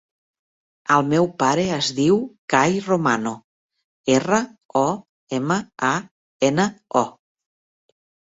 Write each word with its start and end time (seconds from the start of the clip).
El 0.93 1.03
meu 1.09 1.25
pare 1.41 1.65
es 1.73 1.89
diu 1.97 2.15
Kai 2.53 2.79
Romano: 2.85 3.33
erra, 4.15 4.39
o, 4.81 4.83
ema, 5.41 5.59
a, 5.93 5.95
ena, 6.51 6.65
o. 7.05 7.07